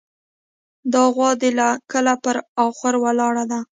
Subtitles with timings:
[0.93, 3.59] دا غوا دې له کله پر اخور ولاړه ده.